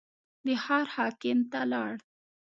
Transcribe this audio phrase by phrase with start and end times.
[0.45, 1.93] د ښار حاکم ته لاړ.